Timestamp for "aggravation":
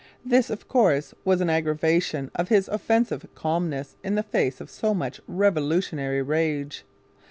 1.51-2.31